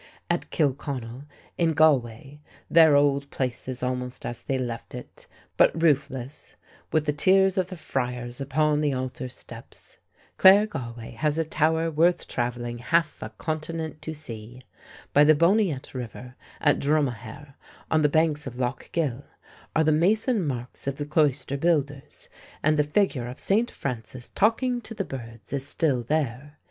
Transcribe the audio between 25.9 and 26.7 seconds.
there.